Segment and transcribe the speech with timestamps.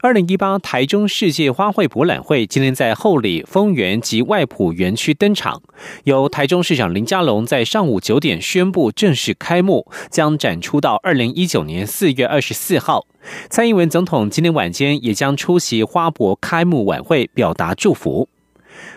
[0.00, 5.62] 二零一八台中世界花卉博览会今天在后里丰原及外埔园区登场，
[6.04, 13.06] 由台中市长林佳龙在上午九点宣布正式开幕，将展出到二零一九年四月二十四号。
[13.48, 18.28] 蔡英文总统今天晚间也将出席花博开幕晚会，表达祝福。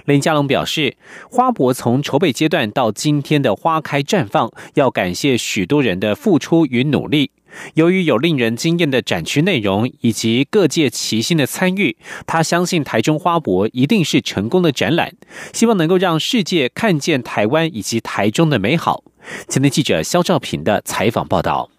[0.06, 0.98] 林佳龙表示，
[1.30, 7.32] 花博从筹备阶段到今天的花开绽放，要感谢许多人的付出与努力。
[7.74, 15.12] 由于有令人惊艳的展区内容以及各界齐心的参与，他相信台中花博一定是成功的展览，
[15.54, 19.04] 希望能够让世界看见台湾以及台中的美好。
[19.48, 21.70] 前天记者肖兆平的采访报道。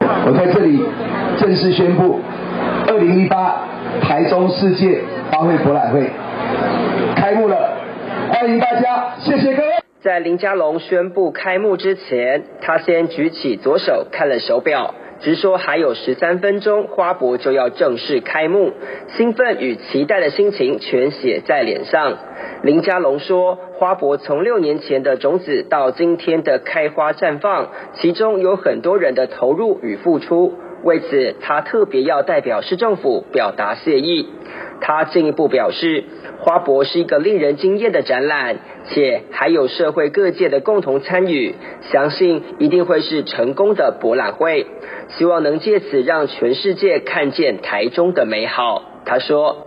[0.00, 0.78] 我在这里
[1.40, 2.20] 正式宣布，
[2.86, 3.66] 二零一八
[4.02, 6.10] 台中世界花卉博览会
[7.16, 7.78] 开幕了，
[8.30, 9.85] 欢迎大家，谢谢各位。
[10.06, 18.70] 在林佳龙宣布开幕之前，他先举起左手看了手表，直说还有十三分钟，花博就要正式开幕，
[19.16, 22.18] 兴奋与期待的心情全写在脸上。
[22.62, 30.54] 林佳龙说，花博从六年前的种子到今天的开花绽放，其中有很多人的投入与付出，
[30.86, 34.28] 为此他特别要代表市政府表达谢意。
[34.80, 36.04] 他进一步表示。
[36.38, 41.56] 花博是一个令人惊艳的展览，且还有社会各界的共同参与，
[41.90, 44.66] 相信一定会是成功的博览会。
[45.08, 48.82] 希望能借此让全世界看见台中的美好。
[49.04, 49.66] 他说：“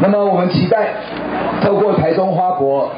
[0.00, 0.94] 那么我们期待
[1.62, 2.92] 透过台中花博，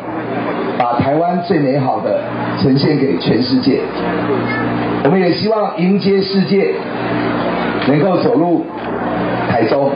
[0.76, 2.20] 把台湾最美好的
[2.60, 3.80] 呈现给全世界。
[5.04, 6.74] 我们也希望迎接世界
[7.88, 8.64] 能够走入
[9.48, 9.90] 台中。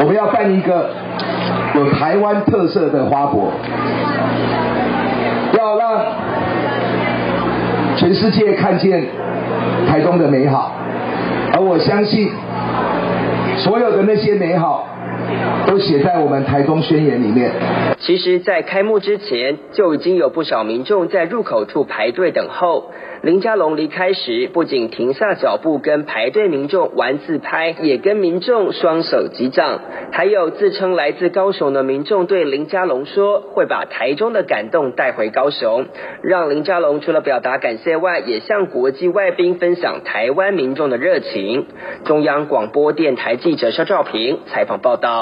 [0.00, 0.90] 我们要办一个。”
[1.74, 3.50] 有台湾特色的花博，
[5.56, 6.04] 要让
[7.96, 9.06] 全世界看见
[9.88, 10.72] 台中的美好，
[11.54, 12.30] 而我相信
[13.56, 14.86] 所有的那些美好
[15.66, 17.50] 都写在我们台中宣言里面。
[17.98, 22.90] 其实，在开幕之前，就已经有不少民众在入口处排队等候。
[23.22, 29.78] 林佳龙离开时，不仅停下脚步跟排队民众玩自拍，也跟民众双手击掌。
[30.10, 35.86] 还有自称来自高雄的民众对林佳龙说，会把台中的感动带回高雄，
[36.22, 41.66] 让林佳龙除了表达感谢外，也向国际外宾分享台湾民众的热情。
[42.04, 45.21] 中央广播电台记者肖兆平采访报道。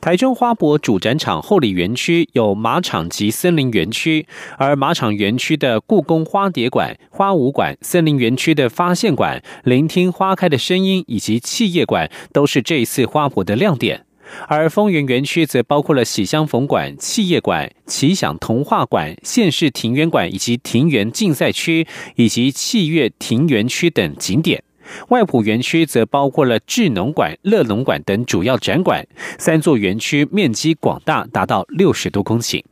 [0.00, 14.06] 台中花博主展场后里园区有马场及森林园区，而马场园区的故宫花蝶馆、花舞馆，森林园区的发现馆、聆听花开的声音以及企业馆，都是这一次花博的亮点。
[14.48, 21.86] 而丰原园区则包括了喜相逢馆、企业馆、奇想童话馆、县市庭园馆以及庭园竞赛区
[22.16, 24.62] 以及器乐庭园区等景点。
[25.08, 29.06] 外埔园区则包括了智能馆、乐农馆等主要展馆，
[29.38, 32.62] 三座园区面积广大，达到六十多公顷。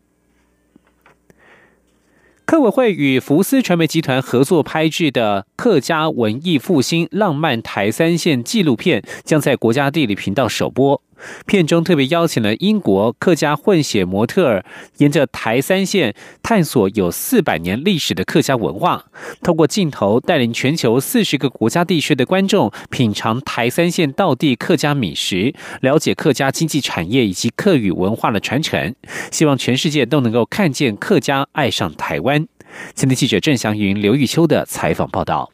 [2.45, 11.03] 科委会与福斯传媒集团合作拍制的客家文艺复兴浪漫台三线纪录片，将在国家地理频道首播。
[11.47, 14.65] 片中特别邀请了英国客家混血模特儿，
[14.99, 19.05] 沿着台三线探索有四百年历史的客家文化，
[19.43, 28.95] 透过镜头带领全球四十个国家地区的观众品尝台三线道地客家美食，了解客家经济产业以及客语文化的传承，
[29.31, 32.47] 希望全世界都能够看见客家，爱上台湾。
[32.95, 35.51] 今天记者郑祥云、刘玉秋的采访报道。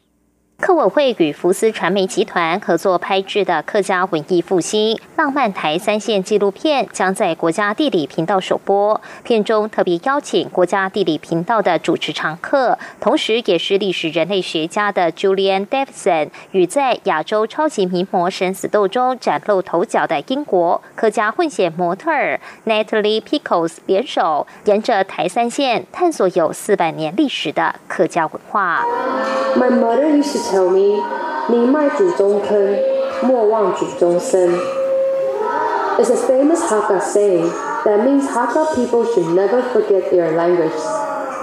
[0.65, 8.99] 客委会与福斯传媒集团合作拍制的客家文艺复兴浪漫台三线纪录片将在国家地理频道首播。
[9.23, 28.83] 片中特别邀请国家地理频道的主持常客，同时也是历史人类学家的 Julian Davidson 与在亚洲超级名模生死斗中崭露头角的英国客家混血模特儿 Natalie Pickles 联手，沿着台三线探索有四百年历史的客家文化。
[30.54, 31.02] tell me,
[31.48, 32.76] 宁迈祖宗坑，
[33.22, 34.50] 莫忘祖宗生.
[35.98, 37.50] It's a famous Hakka saying
[37.84, 40.72] that means Hakka people should never forget their language,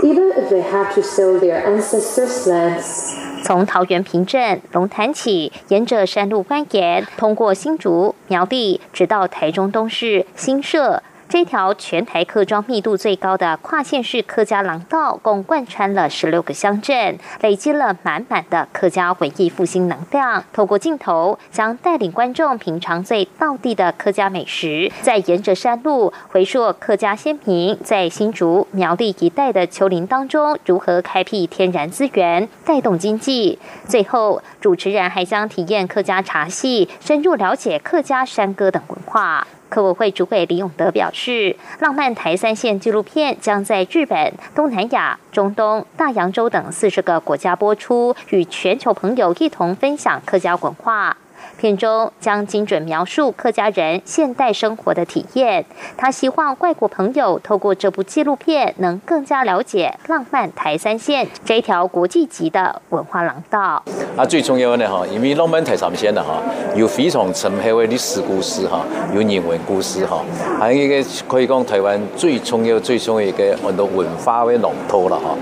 [0.02, 3.14] even if they have to sell their ancestors' lands.
[3.44, 11.04] 从桃园平镇龙潭起，沿着山路蜿蜒，通过新竹苗栗，直到台中东市新社。
[11.33, 20.45] 这条全台客庄密度最高的跨县市客家廊道，共贯穿了十六个乡镇，累积了满满的客家文艺复兴能量。
[20.53, 33.59] 透过镜头，将带领观众品尝最道地的客家美食，再沿着山路回溯客家先民在新竹苗栗一带的丘陵当中如何开辟天然资源，带动经济。
[33.89, 39.47] 最后，主持人还将体验客家茶戏，深入了解客家山歌等文化。
[39.73, 51.17] 客委会主委李永德表示，浪漫台三线纪录片将在日本、东南亚、中东、大洋洲等四十个国家播出，与全球朋友一同分享客家文化。
[51.59, 55.65] 片中将精准描述客家人现代生活的体验。
[55.97, 63.83] 他希望外国朋友透过这部纪录片，能更加了解浪漫台三线这一条国际级的文化廊道。
[64.17, 66.43] 啊，最重要的哈，因为浪漫台三线的哈，
[66.75, 68.85] 有非常深厚的历史故事哈，
[69.15, 70.23] 有人文故事哈，
[70.59, 75.37] 还有一个可以讲台湾最重要、最重要一个很多文化的龙头了哈。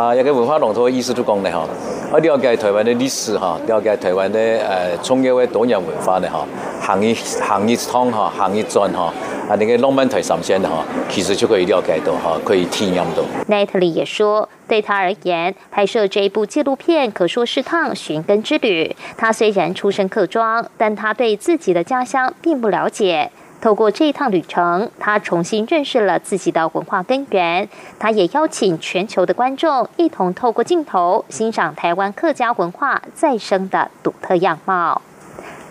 [0.00, 1.66] 啊，一个文化龙头的意思就讲呢哈，
[2.12, 5.46] 啊了解台湾的历史哈，了解台湾的呃重要的。
[5.46, 6.44] 多元文化的哈，
[6.80, 9.12] 行业行一趟哈，行业转哈，
[9.48, 13.22] 啊那个浪漫台上线的哈，其实就可以了解到哈，可以体验到。
[13.48, 18.96] Natalie 也说，对他而言，拍摄这一部纪录片可说是趟寻根之旅。
[19.16, 23.30] 他虽然出身客庄，但他对自己的家乡并不了解。
[23.60, 27.68] 透过这一趟旅程，他重新认识了自己的文化根源。
[27.98, 35.02] 他也邀请全球的观众一同透过镜头欣赏台湾客家文化再生的独特样貌。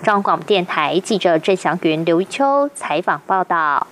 [0.04, 3.88] 中广电台记者郑祥云、刘秋采访报道。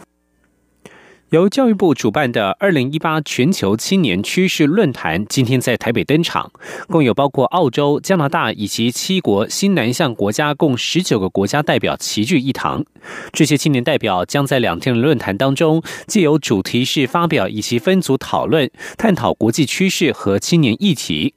[1.31, 6.49] 由教育部主办的二零一八全球青年趋势论坛今天在台北登场，
[6.87, 12.85] 共有包括澳洲、加拿大以及七国新南向国家共十九个国家代表齐聚一堂。
[13.33, 21.33] 这些青年代表将在两天的论坛当中，借由主题式发表以及分组讨论，探讨国际趋势和青年议题。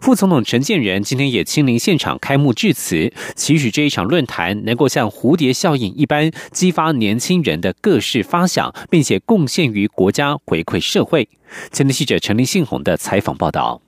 [0.00, 11.28] 副总统陈建仁今天也亲临现场开幕致辞，期许这一场论坛能够像蝴蝶效应一般，激发年轻人的各式发想，并且贡献于国家，回馈社会。
[11.70, 13.83] 前天记者陈林信宏的采访报道。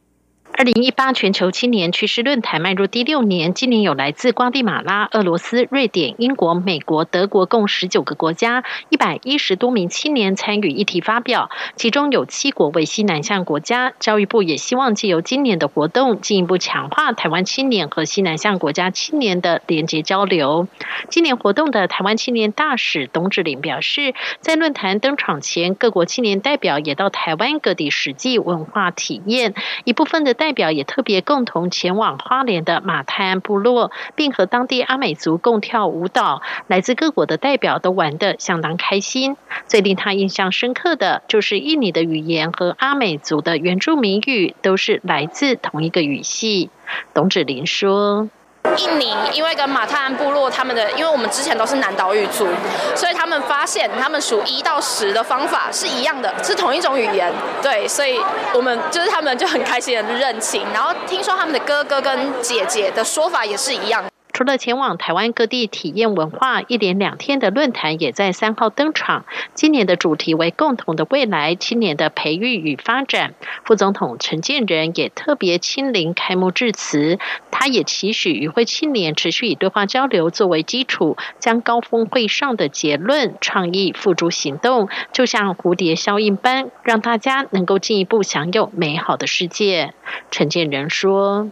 [0.59, 13.93] 二零一八全球青年趋势论坛迈入第六年，今年有来自瓜地马拉、俄罗斯、瑞典、英国、美国、德国共十九个国家，一百一十多名青年参与议题发表，其中有七国为西南向国家。
[14.01, 20.69] 教育部也希望借由今年的活动，进一步强化台湾青年和西南向国家青年的连结交流。
[21.11, 29.53] 今年活动的台湾青年大使董志玲表示，在论坛登场前，各国青年代表也到台湾各地实际文化体验，
[29.85, 30.46] 一部分的代。
[30.47, 36.41] 代表也特别共同前往花莲的马泰安部落，并和当地阿美族共跳舞蹈。
[36.69, 39.37] 来自各国的代表都玩得相当开心。
[39.67, 46.71] 最令他印象深刻的就是印尼的语言和阿美族的原住民语都是来自同一个语系。
[47.13, 48.29] 董子玲说。
[48.77, 52.47] 印尼因为跟马特安部落他们的，因为我们之前都是南岛语族，
[52.95, 57.33] 所以他们发现他们数一到十的方法是一样的，是同一种语言。
[57.63, 58.21] 对，所以
[58.53, 64.05] 我们就是他们就很开心的认亲，然后听说他们的哥哥跟姐姐的说法也是一样。
[64.37, 69.25] 除了前往台湾各地体验文化，一连两天的论坛也在三号登场。
[69.55, 73.33] 今年的主题为“共同的未来：青年的培育与发展”。
[73.65, 77.19] 副总统陈建仁也特别亲临开幕致辞，
[77.51, 89.95] 他也期许与会青年持续以对话交流作为基础，将高峰会上的结论倡议付诸行动，就像蝴蝶效应般，让大家能够进一步享有美好的世界。
[90.31, 91.51] 陈建仁说。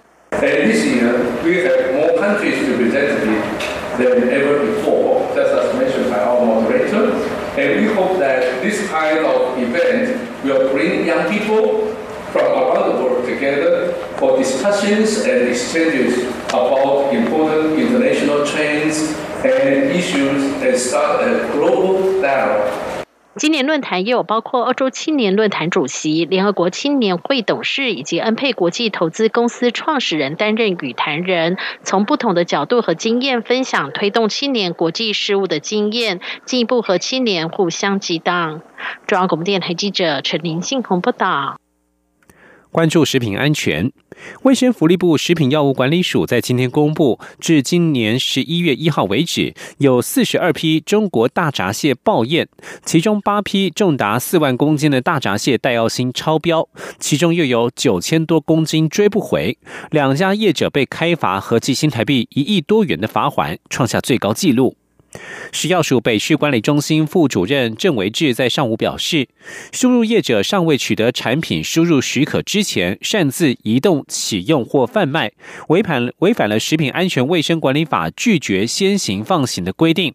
[3.99, 7.13] Than ever before, just as mentioned by our moderator.
[7.57, 11.95] And we hope that this kind of event will bring young people
[12.33, 19.13] from around the world together for discussions and exchanges about important international trends
[19.45, 22.94] and issues and start a global dialogue
[23.37, 38.63] 今年论坛也有包括欧洲青年论坛主席、联合国青年会董事以及恩佩国际投资公司创始人担任语坛人，从不同的角度和经验分享推动青年国际事务的经验，进一步和青年互相激荡。
[39.09, 41.57] 中央广播电台记者陈林信宏报道。
[42.75, 43.93] 关注食品安全，
[44.43, 52.49] 卫生福利部食品药物管理署在今天公布，至今年十一月一号为止，有四十二批中国大闸蟹报验，
[52.85, 59.57] 其中八批重达四万公斤的大闸蟹带药芯超标，其中又有九千多公斤追不回，
[59.93, 64.77] 两家业者被开罚合计新台币一亿多元的罚款，创下最高纪录。
[65.53, 69.29] 食药署北市管理中心副主任郑维志在上午表示，
[69.73, 75.31] 输入业者尚未取得产品输入许可之前，擅自移动、启用或贩卖，
[75.69, 80.13] 违反违反了食品安全卫生管理法拒绝先行放行的规定。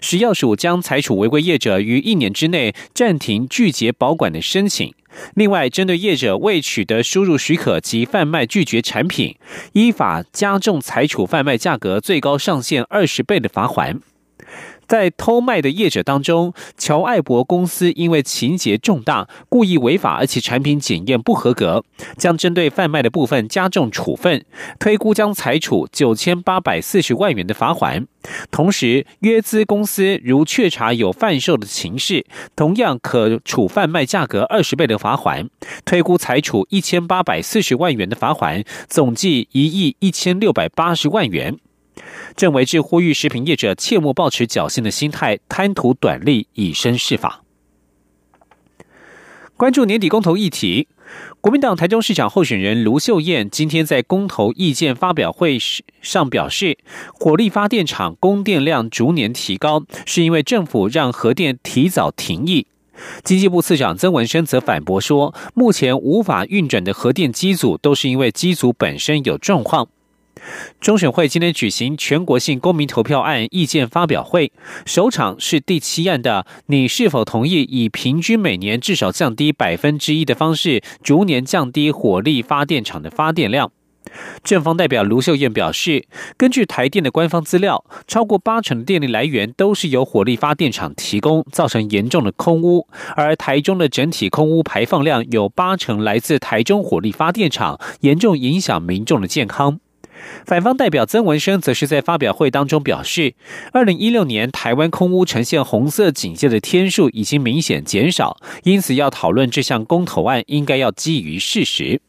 [0.00, 4.94] 食药署将裁处违规业者于一年之内暂停拒绝保管的申请。
[5.34, 9.36] 另外，针对业者未取得输入许可及贩卖拒绝产品，
[9.74, 14.00] 依法加重裁处贩卖价格最高上限二十倍的罚款。
[14.88, 21.84] 在偷卖的业者当中，乔爱博公司因为情节重大、故意违法，而且产品检验不合格，
[22.16, 24.44] 将针对贩卖的部分加重处分，
[24.80, 28.06] 推估将裁处九千八百四十万元的罚款。
[28.50, 32.24] 同时，约资公司如确查有贩售的情事，
[32.56, 35.48] 同样可处贩卖价格二十倍的罚款，
[35.84, 41.58] 推估裁处一千八百四十万元的罚款，总计一亿一千六百八十万元。
[42.36, 47.42] 郑维志呼吁食品业者切莫抱持侥幸的心态，贪图短利，以身试法。
[49.56, 50.86] 关注年底公投议题，
[51.40, 55.58] 国民党台中市长候选人卢秀燕今天在公投意见发表会
[56.00, 56.78] 上表示，
[57.12, 62.68] 火力发电厂供电量逐年提高，是因为政府让核电提早停役。
[63.24, 69.88] 经济部次长曾文生则反驳说，目前无法运转的核电机组都是因为机组本身有状况。
[70.80, 74.52] 中选会今天举行全国性公民投票案意见发表会，
[74.86, 83.72] 首场是第七案的，你是否同意以平均每年至少降低百分之一的方式，逐年降低火力发电厂的发电量？
[84.42, 86.06] 正方代表卢秀燕表示，
[86.38, 92.86] 根据台电的官方资料，超过八成的电力来源都是由火力发电厂提供，造成严重的空污。
[93.16, 99.78] 而台中的整体空污排放量有八成来自台中火力发电厂，严重影响民众的健康。
[100.46, 103.34] 反方代表曾文生则是在发表会当中表示，
[103.72, 112.00] 二零一六年台湾空屋呈现红色警戒的天数已经明显减少，因此要讨论这项公投案，应该要基于事实。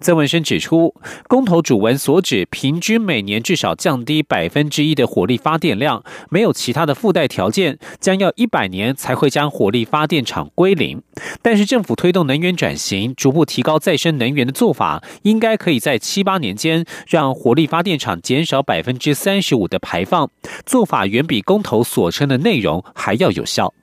[0.00, 0.94] 曾文生指出，
[1.26, 11.02] 公投主文所指平均每年至少降低百分之一的火力发电量，没有其他的附带条件，将要一百年才会将火力发电厂归零。
[11.42, 20.30] 但是政府推动能源转型，逐步提高再生能源的做法，应该可以在七八年间让火力发电厂减少百分之三十五的排放，
[20.64, 23.74] 做法远比公投所称的内容还要有效。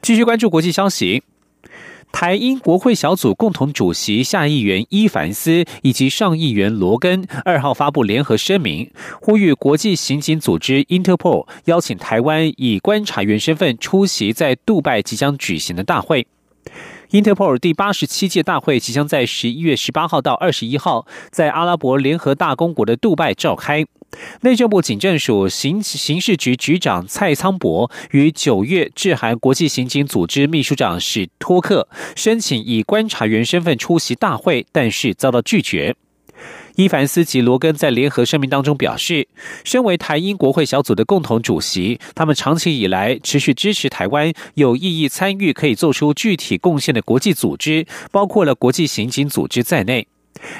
[0.00, 1.22] 继续关注国际消息。
[2.12, 8.88] 台英国会小组共同主席下议员伊凡斯以及上议员罗根二号发布联合声明，
[9.20, 16.28] 呼吁国际刑警组织 Interpol 邀请台湾以观察员身份出席在杜拜即将举行的大会。
[17.10, 23.84] Interpol 第八十七届大会即将在十一月十八号到二十一号在阿拉伯联合大公国的杜拜召开。
[24.42, 35.96] 内政部警政署刑刑事局局长蔡仓博于九月致函国际刑警组织秘书长史托克，申请以观察员身份出席大会，但是遭到拒绝。
[36.76, 39.28] 伊凡斯及罗根在联合声明当中表示，
[39.62, 50.08] 身为台英国会小组的共同主席，他们长期以来持续支持台湾有意义参与可以做出具体贡献的国际组织，包括了国际刑警组织在内。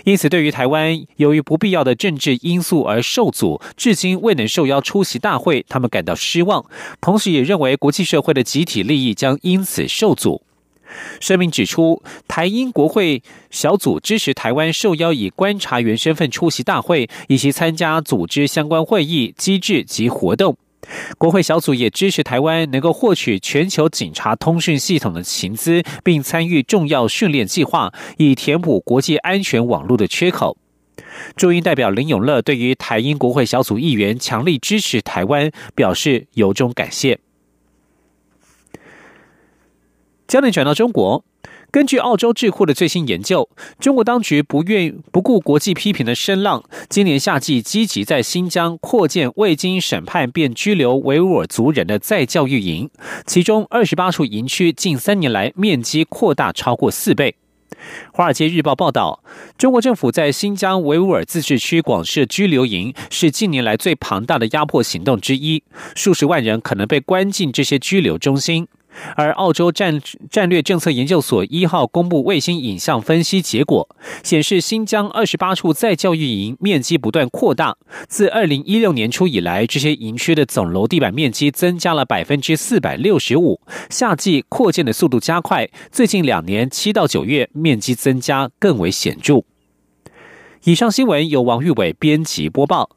[0.05, 6.65] 因此，对于台湾由于不必要的政治因素而受阻，至今未能受邀出席大会，他们感到失望。
[7.01, 10.43] 同时，也认为国际社会的集体利益将因此受阻。
[11.21, 20.57] 声明指出，台英国会小组支持台湾受邀以观察员身份出席大会，以及参加组织相关会议、机制及活动。
[21.17, 30.57] 国会小组也支持台湾能够获取全球警察通讯系统的情资，并参与重要训练计划，以填补国际安全网络的缺口。
[31.37, 37.19] 驻英代表林永乐对于台英国会小组议员强力支持台湾表示由衷感谢。
[40.27, 41.25] 焦点转到中国。
[41.73, 43.49] 根据澳洲智库的最新研究，
[43.81, 52.91] 中国当局不愿不顾国际批评的声浪，今年夏季积极在新疆扩建未经审判便拘留维吾尔族人的再教育营，
[53.25, 57.37] 其中二十八处营区近三年来面积扩大超过四倍。
[58.13, 59.25] 《华尔街日报》报道，
[59.57, 65.63] 中国政府在新疆维吾尔自治区广设拘留营，是近年来最庞大的压迫行动之一，
[65.97, 68.69] 数十万人可能被关进这些拘留中心。
[69.17, 73.89] 而澳洲战战略政策研究所一号公布卫星影像分析结果，
[74.23, 77.77] 显示新疆二十八处再教育营面积不断扩大。
[78.09, 85.69] 自二零一六年初以来，这些营区的总楼地板面积增加了百分之四百六十五，夏季扩建的速度加快。
[85.91, 89.43] 最近两年七到九月，面积增加更为显著。
[90.65, 92.91] 以上新闻由王玉伟编辑播报。